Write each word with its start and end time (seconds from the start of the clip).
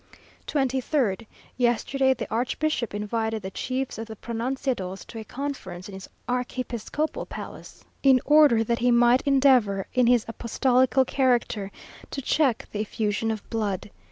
23rd. 0.47 1.27
Yesterday 1.57 2.11
the 2.11 2.27
archbishop 2.33 2.95
invited 2.95 3.43
the 3.43 3.51
chiefs 3.51 3.99
of 3.99 4.07
the 4.07 4.15
pronunciados 4.15 5.05
to 5.05 5.19
a 5.19 5.23
conference 5.23 5.87
in 5.87 5.93
his 5.93 6.09
archiepiscopal 6.27 7.27
palace, 7.27 7.85
in 8.01 8.19
order 8.25 8.63
that 8.63 8.79
he 8.79 8.89
might 8.89 9.21
endeavour, 9.27 9.85
in 9.93 10.07
his 10.07 10.25
apostolical 10.27 11.05
character, 11.05 11.71
to 12.09 12.19
check 12.19 12.65
the 12.71 12.79
effusion 12.81 13.29
of 13.29 13.47
blood. 13.51 13.91